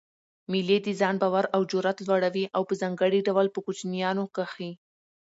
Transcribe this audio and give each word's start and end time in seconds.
مېلې 0.51 0.77
د 0.83 0.87
ځان 0.99 1.15
باور 1.21 1.45
او 1.55 1.61
جرئت 1.71 1.97
لوړوي؛ 2.07 2.45
په 2.67 2.73
ځانګړي 2.81 3.19
ډول 3.27 3.47
په 3.51 3.59
کوچنيانو 3.65 4.23
کښي. 4.35 4.71